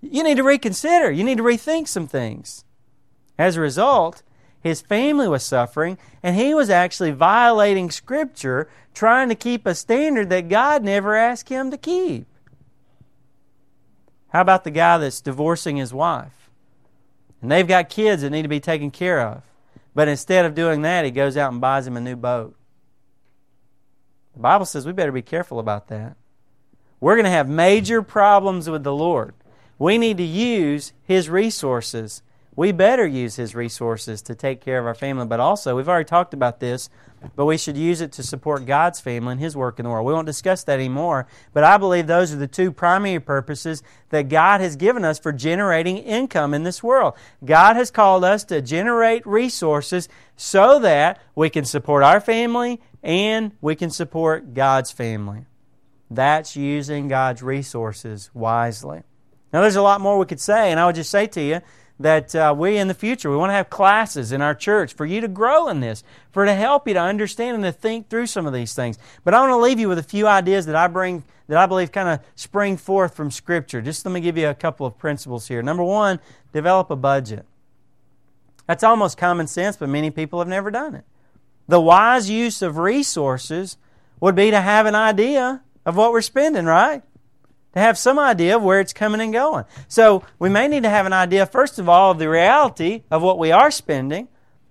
[0.00, 1.10] You need to reconsider.
[1.10, 2.64] You need to rethink some things.
[3.38, 4.22] As a result,
[4.60, 10.30] his family was suffering, and he was actually violating Scripture, trying to keep a standard
[10.30, 12.26] that God never asked him to keep.
[14.28, 16.50] How about the guy that's divorcing his wife?
[17.40, 19.42] And they've got kids that need to be taken care of.
[19.94, 22.54] But instead of doing that, he goes out and buys him a new boat.
[24.34, 26.16] The Bible says we better be careful about that.
[27.00, 29.34] We're going to have major problems with the Lord.
[29.78, 32.22] We need to use His resources
[32.56, 35.26] we better use His resources to take care of our family.
[35.26, 36.88] But also, we've already talked about this,
[37.36, 40.06] but we should use it to support God's family and His work in the world.
[40.06, 44.30] We won't discuss that anymore, but I believe those are the two primary purposes that
[44.30, 47.14] God has given us for generating income in this world.
[47.44, 53.52] God has called us to generate resources so that we can support our family and
[53.60, 55.44] we can support God's family.
[56.10, 59.02] That's using God's resources wisely.
[59.52, 61.60] Now, there's a lot more we could say, and I would just say to you,
[61.98, 65.06] that uh, we in the future we want to have classes in our church for
[65.06, 68.26] you to grow in this for to help you to understand and to think through
[68.26, 68.98] some of these things.
[69.24, 71.66] But i want to leave you with a few ideas that i bring that i
[71.66, 73.80] believe kind of spring forth from scripture.
[73.80, 75.62] Just let me give you a couple of principles here.
[75.62, 76.20] Number one
[76.52, 77.46] develop a budget.
[78.66, 81.04] That's almost common sense but many people have never done it.
[81.68, 83.78] The wise use of resources
[84.20, 87.02] would be to have an idea of what we're spending right
[87.76, 89.66] to have some idea of where it's coming and going.
[89.86, 93.20] So we may need to have an idea, first of all, of the reality of
[93.20, 94.28] what we are spending.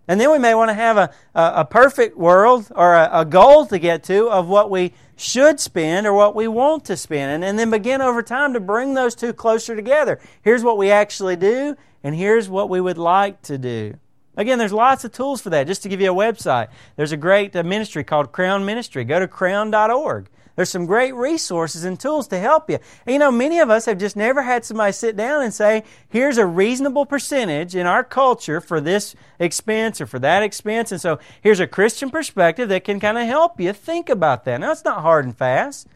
[0.08, 3.26] And then we may want to have a, a, a perfect world or a, a,
[3.26, 7.32] goal to get to of what we should spend or what we want to spend.
[7.32, 10.20] And, and then begin over time to bring those two closer together.
[10.42, 13.98] Here's what we actually do, and here's what we would like to do.
[14.36, 15.68] Again, there's lots of tools for that.
[15.68, 19.04] Just to give you a website, there's a great uh, ministry called Crown Ministry.
[19.04, 20.28] Go to crown.org.
[20.56, 22.80] There's some great resources and tools to help you.
[23.06, 25.84] And you know, many of us have just never had somebody sit down and say,
[26.08, 30.92] here's a reasonable percentage in our culture for this expense or for that expense.
[30.92, 34.62] And so here's a Christian perspective that can kind of help you think about that.
[34.62, 35.88] Now, it's not hard and fast.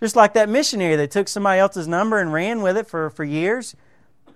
[0.00, 3.24] Just like that missionary that took somebody else's number and ran with it for, for
[3.24, 3.74] years.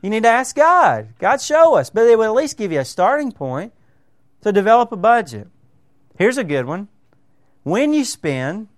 [0.01, 1.15] You need to ask God.
[1.19, 1.91] God, show us.
[1.91, 3.73] But they will at least give you a starting point
[4.43, 5.49] to develop a budget.
[6.19, 6.89] Here's a good one.
[7.63, 8.69] When you spend,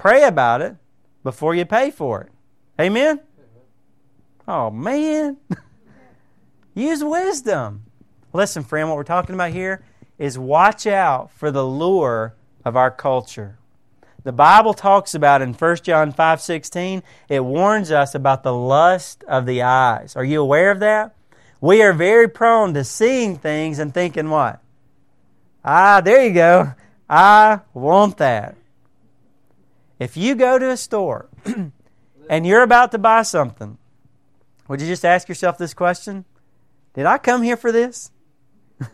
[0.00, 0.76] Pray about it
[1.22, 2.32] before you pay for it.
[2.80, 3.20] Amen?
[4.48, 5.36] Oh, man.
[6.74, 7.82] Use wisdom.
[8.32, 9.84] Listen, friend, what we're talking about here
[10.18, 12.34] is watch out for the lure
[12.64, 13.58] of our culture.
[14.24, 19.44] The Bible talks about in 1 John 5:16, it warns us about the lust of
[19.44, 20.16] the eyes.
[20.16, 21.14] Are you aware of that?
[21.60, 24.60] We are very prone to seeing things and thinking what?
[25.62, 26.72] Ah, there you go.
[27.06, 28.56] I want that.
[30.00, 31.28] If you go to a store
[32.30, 33.78] and you're about to buy something,
[34.66, 36.24] Would you just ask yourself this question?
[36.94, 38.10] Did I come here for this?
[38.80, 38.88] All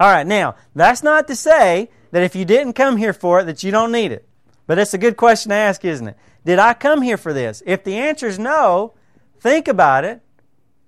[0.00, 3.62] right, now, that's not to say that if you didn't come here for it, that
[3.62, 4.26] you don't need it.
[4.66, 6.16] But it's a good question to ask, isn't it?
[6.44, 7.62] Did I come here for this?
[7.64, 8.94] If the answer is no,
[9.38, 10.20] think about it,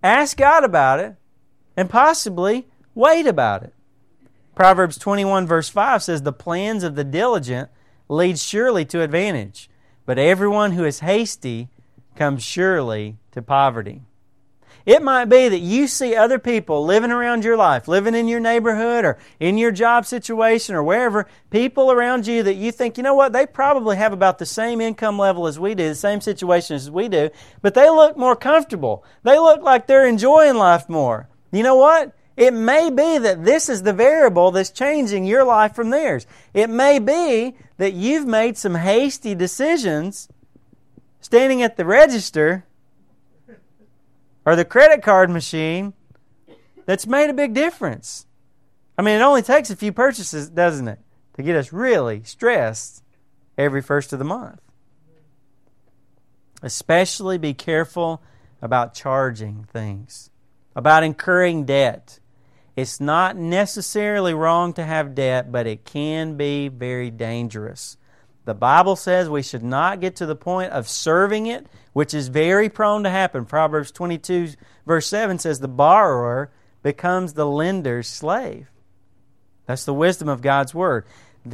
[0.02, 1.14] ask God about it,
[1.76, 3.74] and possibly wait about it.
[4.54, 7.70] Proverbs 21, verse 5 says, The plans of the diligent
[8.08, 9.68] lead surely to advantage,
[10.04, 11.68] but everyone who is hasty
[12.14, 14.02] comes surely to poverty.
[14.86, 18.38] It might be that you see other people living around your life, living in your
[18.38, 23.02] neighborhood or in your job situation or wherever, people around you that you think, you
[23.02, 26.20] know what, they probably have about the same income level as we do, the same
[26.20, 27.30] situation as we do,
[27.62, 29.04] but they look more comfortable.
[29.24, 31.28] They look like they're enjoying life more.
[31.50, 32.15] You know what?
[32.36, 36.26] It may be that this is the variable that's changing your life from theirs.
[36.52, 40.28] It may be that you've made some hasty decisions
[41.20, 42.64] standing at the register
[44.44, 45.94] or the credit card machine
[46.84, 48.26] that's made a big difference.
[48.98, 50.98] I mean, it only takes a few purchases, doesn't it,
[51.34, 53.02] to get us really stressed
[53.58, 54.60] every first of the month.
[56.62, 58.22] Especially be careful
[58.62, 60.30] about charging things,
[60.74, 62.20] about incurring debt.
[62.76, 67.96] It's not necessarily wrong to have debt, but it can be very dangerous.
[68.44, 72.28] The Bible says we should not get to the point of serving it, which is
[72.28, 73.46] very prone to happen.
[73.46, 74.50] Proverbs 22,
[74.86, 78.68] verse 7 says, The borrower becomes the lender's slave.
[79.64, 81.06] That's the wisdom of God's Word.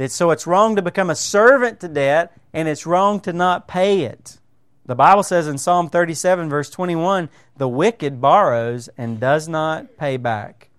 [0.07, 4.01] So it's wrong to become a servant to debt, and it's wrong to not pay
[4.01, 4.39] it.
[4.85, 10.17] The Bible says in Psalm 37, verse 21, the wicked borrows and does not pay
[10.17, 10.69] back.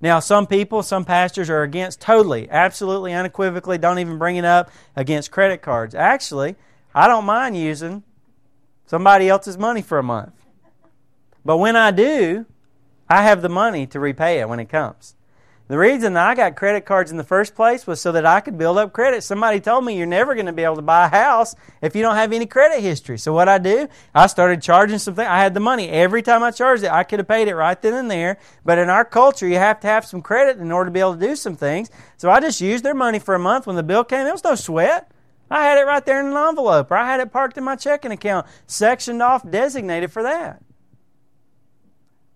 [0.00, 4.70] Now, some people, some pastors are against totally, absolutely, unequivocally, don't even bring it up
[4.96, 5.94] against credit cards.
[5.94, 6.56] Actually,
[6.94, 8.02] I don't mind using
[8.86, 10.32] somebody else's money for a month.
[11.44, 12.46] But when I do,
[13.08, 15.14] I have the money to repay it when it comes.
[15.66, 18.40] The reason that I got credit cards in the first place was so that I
[18.40, 19.22] could build up credit.
[19.22, 22.02] Somebody told me you're never going to be able to buy a house if you
[22.02, 23.16] don't have any credit history.
[23.16, 25.26] So what I do, I started charging something.
[25.26, 25.88] I had the money.
[25.88, 28.36] Every time I charged it, I could have paid it right then and there.
[28.62, 31.14] But in our culture, you have to have some credit in order to be able
[31.14, 31.90] to do some things.
[32.18, 33.66] So I just used their money for a month.
[33.66, 35.10] When the bill came, it was no sweat.
[35.50, 37.76] I had it right there in an envelope, or I had it parked in my
[37.76, 40.62] checking account, sectioned off, designated for that.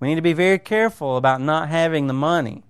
[0.01, 2.65] We need to be very careful about not having the money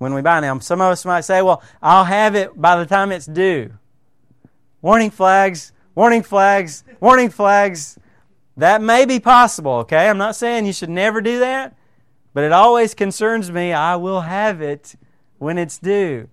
[0.00, 0.40] when we buy.
[0.40, 3.74] Now, some of us might say, well, I'll have it by the time it's due.
[4.80, 7.98] Warning flags, warning flags, warning flags.
[8.56, 10.08] That may be possible, okay?
[10.08, 11.76] I'm not saying you should never do that,
[12.32, 13.74] but it always concerns me.
[13.74, 14.96] I will have it
[15.36, 16.30] when it's due.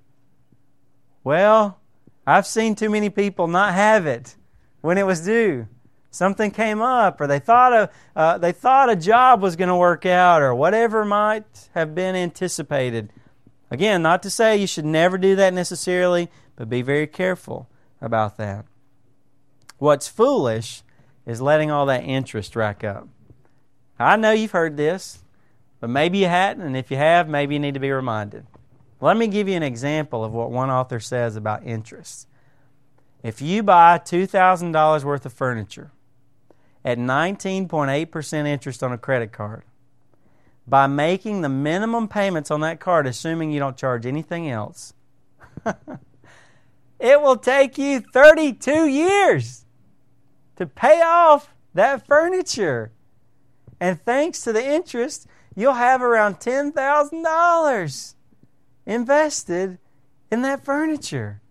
[1.25, 1.77] Well,
[2.25, 4.37] I've seen too many people not have it
[4.79, 5.67] when it was due.
[6.09, 9.75] Something came up, or they thought a, uh, they thought a job was going to
[9.75, 13.11] work out, or whatever might have been anticipated.
[13.69, 17.69] Again, not to say you should never do that necessarily, but be very careful
[18.01, 18.65] about that.
[19.77, 20.83] What's foolish
[21.25, 23.07] is letting all that interest rack up.
[23.99, 25.19] I know you've heard this,
[25.79, 28.45] but maybe you hadn't, and if you have, maybe you need to be reminded.
[29.01, 32.27] Let me give you an example of what one author says about interest.
[33.21, 35.91] If you buy $2,000 worth of furniture
[36.85, 39.63] at 19.8% interest on a credit card,
[40.67, 44.93] by making the minimum payments on that card, assuming you don't charge anything else,
[46.99, 49.65] it will take you 32 years
[50.57, 52.91] to pay off that furniture.
[53.79, 58.15] And thanks to the interest, you'll have around $10,000
[58.85, 59.77] invested
[60.31, 61.41] in that furniture.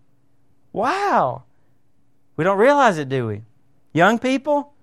[0.73, 1.43] Wow.
[2.35, 3.41] We don't realize it, do we?
[3.93, 4.73] Young people,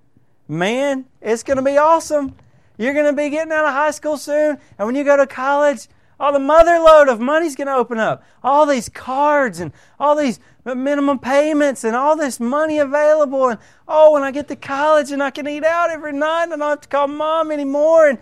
[0.48, 2.34] man, it's going to be awesome.
[2.76, 5.26] You're going to be getting out of high school soon, and when you go to
[5.26, 8.22] college, all the mother lode of money's going to open up.
[8.42, 13.48] All these cards and all these minimum payments and all this money available.
[13.48, 13.58] And
[13.88, 16.56] oh, when I get to college and I can eat out every night and I
[16.56, 18.08] don't have to call mom anymore.
[18.08, 18.18] And,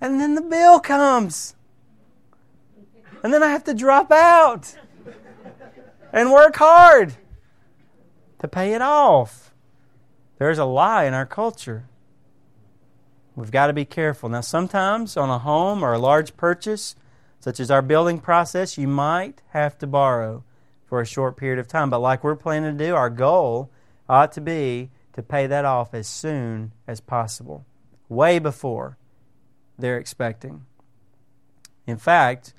[0.00, 1.56] and then the bill comes.
[3.22, 4.76] And then I have to drop out
[6.12, 7.16] and work hard
[8.38, 9.52] to pay it off.
[10.38, 11.88] There's a lie in our culture.
[13.36, 14.30] We've got to be careful.
[14.30, 16.96] Now, sometimes on a home or a large purchase,
[17.38, 20.42] such as our building process, you might have to borrow
[20.86, 21.90] for a short period of time.
[21.90, 23.70] But like we're planning to do, our goal
[24.08, 27.66] ought to be to pay that off as soon as possible,
[28.08, 28.96] way before
[29.78, 30.64] they're expecting.
[31.86, 32.54] In fact,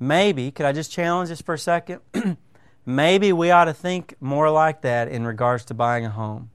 [0.00, 2.00] maybe, could I just challenge this for a second?
[2.86, 6.50] maybe we ought to think more like that in regards to buying a home.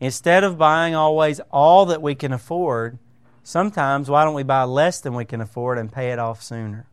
[0.00, 2.98] Instead of buying always all that we can afford,
[3.42, 6.86] Sometimes, why don't we buy less than we can afford and pay it off sooner?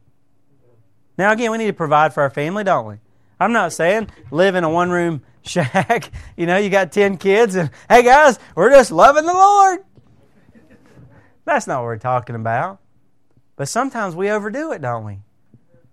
[1.18, 2.96] Now, again, we need to provide for our family, don't we?
[3.40, 6.12] I'm not saying live in a one room shack.
[6.36, 9.80] You know, you got 10 kids, and hey, guys, we're just loving the Lord.
[11.46, 12.80] That's not what we're talking about.
[13.56, 15.20] But sometimes we overdo it, don't we?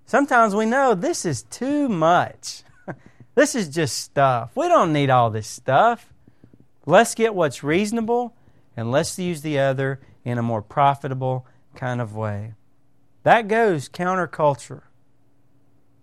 [0.06, 2.62] Sometimes we know this is too much.
[3.34, 4.52] this is just stuff.
[4.54, 6.13] We don't need all this stuff.
[6.86, 8.34] Let's get what's reasonable
[8.76, 12.54] and let's use the other in a more profitable kind of way.
[13.22, 14.82] That goes counterculture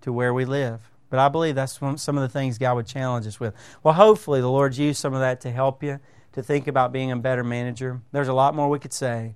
[0.01, 0.91] to where we live.
[1.09, 3.53] But I believe that's some of the things God would challenge us with.
[3.83, 5.99] Well, hopefully, the Lord's used some of that to help you
[6.31, 8.01] to think about being a better manager.
[8.13, 9.35] There's a lot more we could say,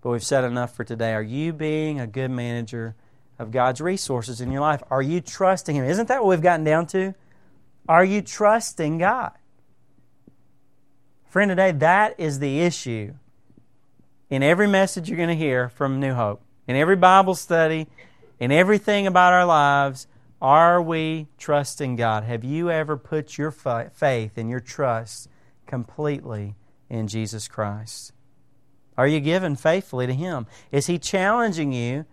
[0.00, 1.12] but we've said enough for today.
[1.12, 2.96] Are you being a good manager
[3.38, 4.82] of God's resources in your life?
[4.90, 5.84] Are you trusting Him?
[5.84, 7.14] Isn't that what we've gotten down to?
[7.86, 9.32] Are you trusting God?
[11.30, 13.14] Friend, today, that is the issue
[14.30, 17.86] in every message you're going to hear from New Hope, in every Bible study,
[18.40, 20.08] in everything about our lives.
[20.42, 22.24] Are we trusting God?
[22.24, 25.28] Have you ever put your faith and your trust
[25.68, 26.56] completely
[26.88, 28.12] in Jesus Christ?
[28.98, 30.48] Are you giving faithfully to Him?
[30.72, 32.06] Is He challenging you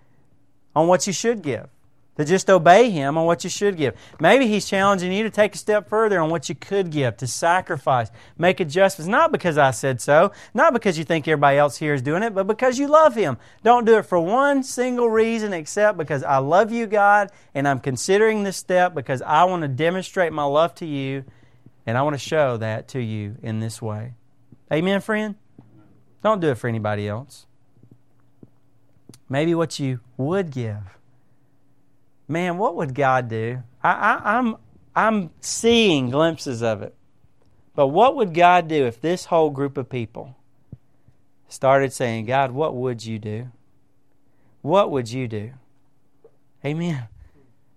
[0.75, 1.69] on what you should give?
[2.17, 3.95] To just obey Him on what you should give.
[4.19, 7.27] Maybe He's challenging you to take a step further on what you could give, to
[7.27, 11.93] sacrifice, make adjustments, not because I said so, not because you think everybody else here
[11.93, 13.37] is doing it, but because you love Him.
[13.63, 17.79] Don't do it for one single reason except because I love you, God, and I'm
[17.79, 21.23] considering this step because I want to demonstrate my love to you,
[21.85, 24.15] and I want to show that to you in this way.
[24.73, 25.35] Amen, friend?
[26.23, 27.45] Don't do it for anybody else.
[29.29, 30.96] Maybe what you would give.
[32.27, 33.63] Man, what would God do?
[33.83, 34.57] I, I, I'm
[34.95, 36.95] I'm seeing glimpses of it.
[37.75, 40.35] But what would God do if this whole group of people
[41.47, 43.51] started saying, God, what would you do?
[44.61, 45.51] What would you do?
[46.65, 47.07] Amen.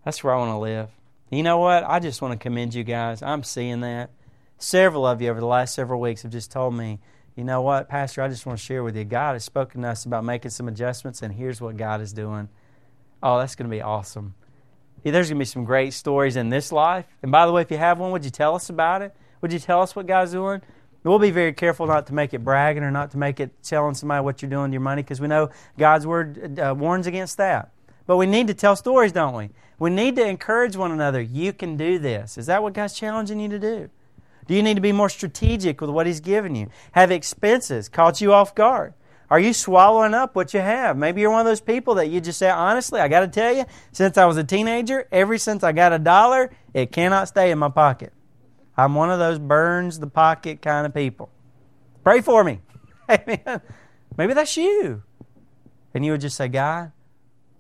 [0.05, 0.89] That's where I want to live.
[1.31, 1.85] You know what?
[1.85, 3.23] I just want to commend you guys.
[3.23, 4.11] I'm seeing that.
[4.57, 6.99] Several of you over the last several weeks have just told me,
[7.37, 9.05] you know what, Pastor, I just want to share with you.
[9.05, 12.49] God has spoken to us about making some adjustments, and here's what God is doing.
[13.23, 14.35] Oh, that's going to be awesome.
[15.03, 17.07] There's going to be some great stories in this life.
[17.23, 19.15] And by the way, if you have one, would you tell us about it?
[19.41, 20.61] Would you tell us what God's doing?
[21.03, 23.95] We'll be very careful not to make it bragging or not to make it telling
[23.95, 27.39] somebody what you're doing with your money because we know God's Word uh, warns against
[27.39, 27.73] that.
[28.07, 29.51] But we need to tell stories, don't we?
[29.79, 31.23] We need to encourage one another.
[31.23, 32.37] You can do this.
[32.37, 33.89] Is that what God's challenging you to do?
[34.47, 36.69] Do you need to be more strategic with what He's given you?
[36.93, 38.93] Have expenses caught you off guard?
[39.31, 40.97] Are you swallowing up what you have?
[40.97, 43.55] Maybe you're one of those people that you just say, honestly, I got to tell
[43.55, 47.53] you, since I was a teenager, ever since I got a dollar, it cannot stay
[47.53, 48.13] in my pocket.
[48.77, 51.31] I'm one of those burns the pocket kind of people.
[52.03, 52.61] Pray for me.
[53.09, 53.61] Amen.
[54.17, 55.05] Maybe that's you.
[55.95, 56.91] And you would just say, God,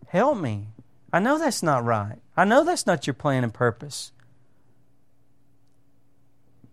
[0.08, 0.68] help me.
[1.12, 2.18] I know that's not right.
[2.36, 4.10] I know that's not your plan and purpose.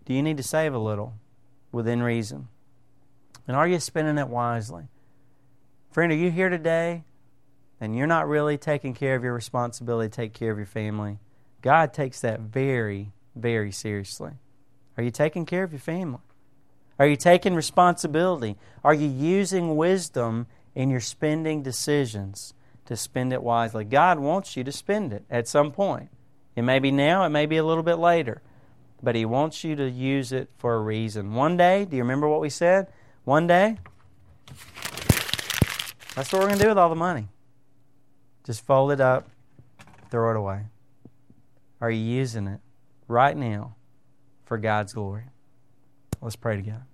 [0.06, 1.14] Do you need to save a little
[1.70, 2.48] within reason?
[3.48, 4.88] And are you spending it wisely?
[5.90, 7.04] Friend, are you here today
[7.80, 11.18] and you're not really taking care of your responsibility take care of your family?
[11.62, 14.32] God takes that very, very seriously.
[14.96, 16.20] Are you taking care of your family?
[16.98, 18.56] Are you taking responsibility?
[18.84, 22.52] Are you using wisdom in your spending decisions
[22.84, 23.84] to spend it wisely?
[23.84, 26.10] God wants you to spend it at some point.
[26.54, 28.42] It may be now, it may be a little bit later
[29.02, 31.34] but He wants you to use it for a reason.
[31.34, 32.88] One day, do you remember what we said?
[33.28, 33.76] One day,
[36.14, 37.28] that's what we're going to do with all the money.
[38.46, 39.28] Just fold it up,
[40.10, 40.62] throw it away.
[41.78, 42.60] Are you using it
[43.06, 43.76] right now
[44.46, 45.24] for God's glory?
[46.22, 46.86] Let's pray together.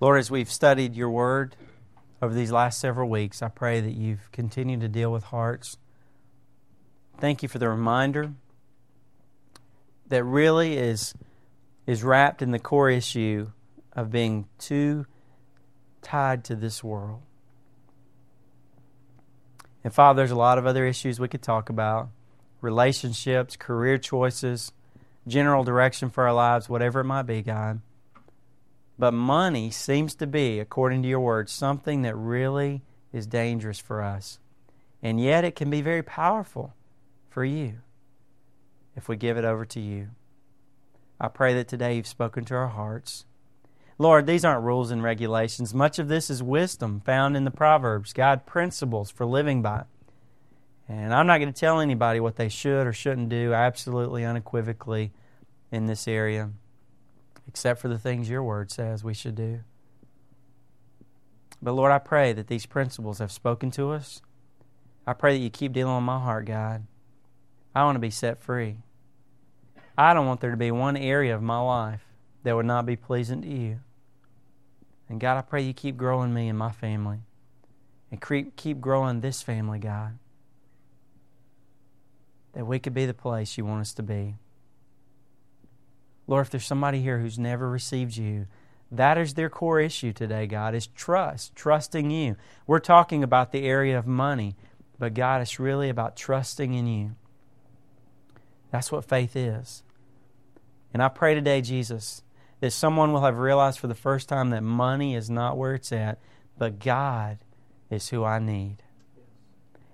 [0.00, 1.56] Lord, as we've studied your word
[2.24, 5.76] over these last several weeks, I pray that you've continued to deal with hearts.
[7.18, 8.32] Thank you for the reminder
[10.08, 11.14] that really is,
[11.86, 13.50] is wrapped in the core issue
[13.92, 15.06] of being too
[16.00, 17.20] tied to this world.
[19.84, 22.08] And Father, there's a lot of other issues we could talk about
[22.62, 24.72] relationships, career choices,
[25.28, 27.82] general direction for our lives, whatever it might be, God.
[28.98, 32.82] But money seems to be, according to your words, something that really
[33.12, 34.38] is dangerous for us.
[35.02, 36.74] And yet it can be very powerful
[37.28, 37.80] for you
[38.96, 40.08] if we give it over to you.
[41.20, 43.24] I pray that today you've spoken to our hearts.
[43.98, 45.74] Lord, these aren't rules and regulations.
[45.74, 49.84] Much of this is wisdom found in the Proverbs, God principles for living by.
[50.88, 55.12] And I'm not going to tell anybody what they should or shouldn't do, absolutely, unequivocally,
[55.70, 56.50] in this area,
[57.46, 59.60] except for the things your word says we should do.
[61.62, 64.20] But Lord, I pray that these principles have spoken to us.
[65.06, 66.86] I pray that you keep dealing with my heart, God.
[67.74, 68.78] I want to be set free.
[69.96, 72.04] I don't want there to be one area of my life
[72.42, 73.80] that would not be pleasing to you.
[75.08, 77.20] And God, I pray you keep growing me and my family.
[78.10, 80.18] And keep growing this family, God.
[82.52, 84.36] That we could be the place you want us to be.
[86.26, 88.46] Lord, if there's somebody here who's never received you,
[88.90, 92.36] that is their core issue today, God, is trust, trusting you.
[92.66, 94.56] We're talking about the area of money,
[94.98, 97.16] but God, it's really about trusting in you.
[98.70, 99.82] That's what faith is.
[100.92, 102.22] And I pray today, Jesus,
[102.60, 105.92] that someone will have realized for the first time that money is not where it's
[105.92, 106.18] at,
[106.56, 107.38] but God
[107.90, 108.76] is who I need.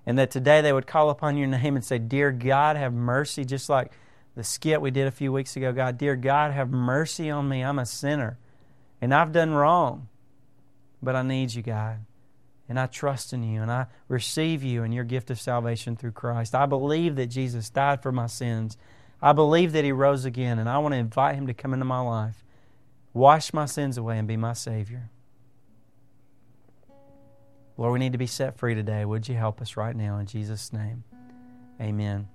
[0.07, 3.45] And that today they would call upon your name and say, Dear God, have mercy,
[3.45, 3.93] just like
[4.41, 5.71] the skit we did a few weeks ago.
[5.71, 7.63] God, dear God, have mercy on me.
[7.63, 8.39] I'm a sinner
[9.01, 10.09] and I've done wrong,
[11.03, 11.99] but I need you, God.
[12.67, 16.13] And I trust in you and I receive you and your gift of salvation through
[16.13, 16.55] Christ.
[16.55, 18.79] I believe that Jesus died for my sins.
[19.21, 21.85] I believe that he rose again, and I want to invite him to come into
[21.85, 22.43] my life
[23.13, 25.11] wash my sins away, and be my Savior.
[27.77, 29.05] Lord, we need to be set free today.
[29.05, 31.05] Would you help us right now in Jesus' name?
[31.81, 32.29] Amen.